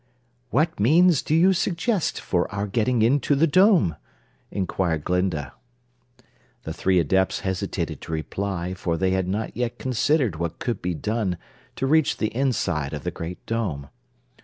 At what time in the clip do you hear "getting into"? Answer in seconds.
2.65-3.35